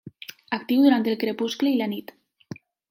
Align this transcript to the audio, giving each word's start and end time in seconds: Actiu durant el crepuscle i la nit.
Actiu 0.57 0.85
durant 0.87 1.05
el 1.11 1.21
crepuscle 1.25 1.75
i 1.77 1.79
la 1.85 1.91
nit. 1.97 2.15